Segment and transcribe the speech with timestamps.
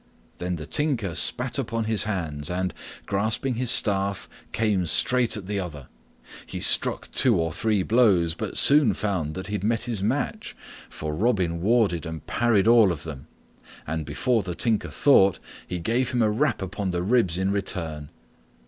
[0.39, 2.73] Then the Tinker spat upon his hands and,
[3.05, 5.89] grasping his staff, came straight at the other.
[6.47, 10.55] He struck two or three blows, but soon found that he had met his match,
[10.89, 13.27] for Robin warded and parried all of them,
[13.85, 15.37] and, before the Tinker thought,
[15.67, 18.09] he gave him a rap upon the ribs in return.